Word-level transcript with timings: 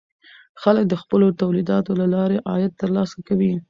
خلک 0.61 0.83
د 0.89 0.93
خپلو 1.01 1.27
تولیداتو 1.41 1.91
له 2.01 2.05
لارې 2.15 2.37
عاید 2.51 2.71
ترلاسه 2.81 3.17
کوي. 3.27 3.53